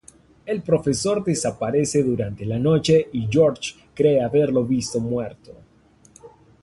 [0.47, 5.53] El profesor desaparece durante la noche y George cree haberlo visto muerto.